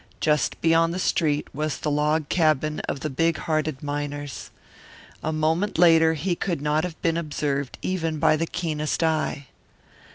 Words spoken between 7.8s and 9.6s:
even by the keenest eye.